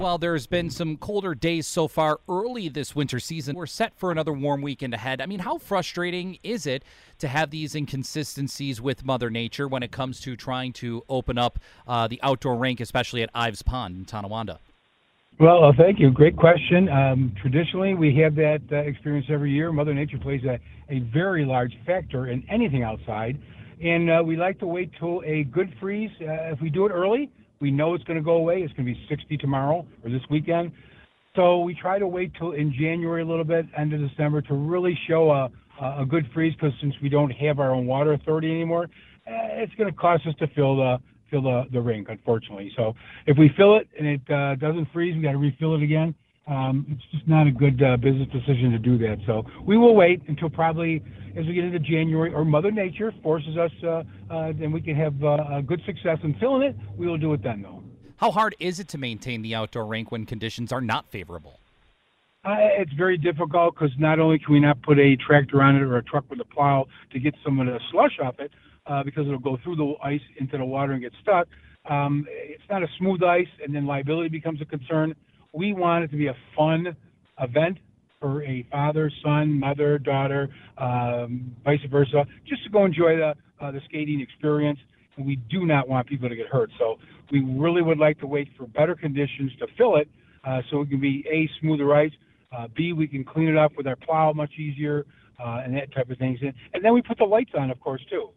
[0.00, 4.10] While there's been some colder days so far early this winter season, we're set for
[4.10, 5.20] another warm weekend ahead.
[5.20, 6.84] I mean, how frustrating is it
[7.18, 11.58] to have these inconsistencies with Mother Nature when it comes to trying to open up
[11.86, 14.60] uh, the outdoor rink, especially at Ives Pond in Tonawanda?
[15.38, 16.10] Well, uh, thank you.
[16.10, 16.88] Great question.
[16.88, 19.70] Um, traditionally, we have that uh, experience every year.
[19.70, 23.38] Mother Nature plays a, a very large factor in anything outside.
[23.84, 26.10] And uh, we like to wait till a good freeze.
[26.22, 28.62] Uh, if we do it early, we know it's going to go away.
[28.62, 30.72] It's going to be 60 tomorrow or this weekend.
[31.36, 34.54] So we try to wait till in January a little bit, end of December, to
[34.54, 38.50] really show a, a good freeze because since we don't have our own water authority
[38.50, 38.84] anymore,
[39.26, 40.98] eh, it's going to cost us to fill the
[41.30, 42.72] fill the, the rink, unfortunately.
[42.76, 42.94] So
[43.26, 46.12] if we fill it and it uh, doesn't freeze, we got to refill it again.
[46.50, 49.18] Um, it's just not a good uh, business decision to do that.
[49.24, 51.02] So we will wait until probably
[51.36, 54.96] as we get into January, or Mother Nature forces us, uh, uh, then we can
[54.96, 56.76] have uh, good success in filling it.
[56.96, 57.82] We will do it then, though.
[58.16, 61.60] How hard is it to maintain the outdoor rink when conditions are not favorable?
[62.44, 65.82] Uh, it's very difficult because not only can we not put a tractor on it
[65.82, 68.50] or a truck with a plow to get some of the slush off it,
[68.86, 71.46] uh, because it'll go through the ice into the water and get stuck.
[71.88, 75.14] Um, it's not a smooth ice, and then liability becomes a concern.
[75.52, 76.96] We want it to be a fun
[77.40, 77.78] event
[78.20, 83.70] for a father, son, mother, daughter, um, vice versa, just to go enjoy the uh,
[83.70, 84.78] the skating experience.
[85.16, 86.70] And we do not want people to get hurt.
[86.78, 86.98] So
[87.32, 90.08] we really would like to wait for better conditions to fill it,
[90.44, 92.12] uh, so it can be a smoother ice.
[92.56, 95.04] Uh, B, we can clean it up with our plow much easier,
[95.38, 96.38] uh, and that type of things.
[96.42, 98.30] And, and then we put the lights on, of course, too.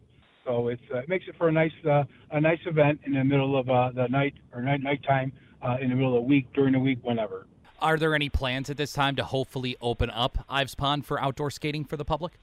[0.44, 3.24] So it's, uh, it makes it for a nice uh, a nice event in the
[3.24, 5.32] middle of uh, the night or night nighttime
[5.64, 7.46] uh, in the middle of the week, during the week, whenever.
[7.80, 11.50] Are there any plans at this time to hopefully open up Ives Pond for outdoor
[11.50, 12.34] skating for the public?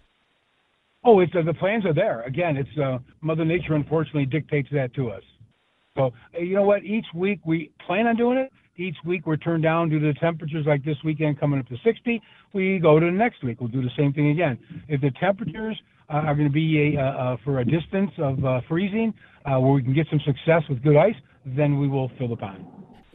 [1.03, 2.21] Oh, it's uh, the plans are there.
[2.23, 5.23] Again, it's uh, Mother Nature unfortunately dictates that to us.
[5.95, 6.83] So you know what?
[6.83, 8.51] Each week we plan on doing it.
[8.77, 10.65] Each week we're turned down due to the temperatures.
[10.67, 12.21] Like this weekend coming up to 60,
[12.53, 13.59] we go to the next week.
[13.59, 14.57] We'll do the same thing again.
[14.87, 18.45] If the temperatures uh, are going to be a, uh, uh, for a distance of
[18.45, 19.13] uh, freezing,
[19.45, 21.15] uh, where we can get some success with good ice,
[21.45, 22.65] then we will fill the pond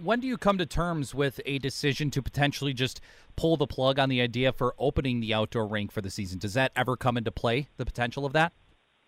[0.02, 3.00] when do you come to terms with a decision to potentially just
[3.36, 6.38] pull the plug on the idea for opening the outdoor rink for the season?
[6.38, 7.68] Does that ever come into play?
[7.76, 8.52] The potential of that?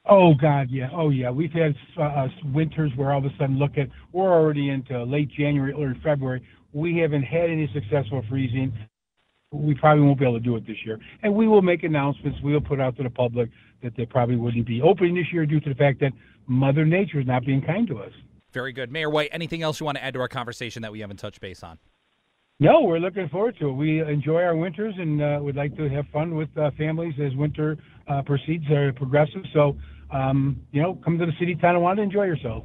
[0.09, 0.88] Oh God, yeah.
[0.93, 1.31] Oh yeah.
[1.31, 5.31] We've had uh, winters where all of a sudden, look at we're already into late
[5.31, 6.43] January, early February.
[6.72, 8.72] We haven't had any successful freezing.
[9.53, 12.38] We probably won't be able to do it this year, and we will make announcements.
[12.43, 13.50] We will put out to the public
[13.82, 16.12] that they probably wouldn't be opening this year due to the fact that
[16.47, 18.12] Mother Nature is not being kind to us.
[18.53, 18.91] Very good.
[18.91, 21.41] Mayor White, anything else you want to add to our conversation that we haven't touched
[21.41, 21.78] base on?
[22.60, 23.72] No, we're looking forward to it.
[23.72, 27.34] We enjoy our winters and uh, would like to have fun with uh, families as
[27.36, 27.76] winter
[28.09, 29.47] uh, proceeds or progresses.
[29.53, 29.76] So,
[30.10, 32.64] um, you know, come to the city of Tonawanda, enjoy yourself.